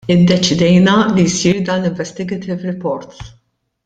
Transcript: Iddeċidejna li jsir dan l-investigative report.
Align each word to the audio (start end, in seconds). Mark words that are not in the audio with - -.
Iddeċidejna 0.13 0.95
li 1.17 1.25
jsir 1.33 1.59
dan 1.67 1.85
l-investigative 1.85 2.57
report. 2.73 3.15